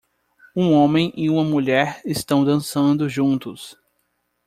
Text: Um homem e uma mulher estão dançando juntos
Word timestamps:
Um 0.55 0.73
homem 0.73 1.13
e 1.15 1.29
uma 1.29 1.43
mulher 1.43 2.01
estão 2.03 2.43
dançando 2.43 3.07
juntos 3.07 3.77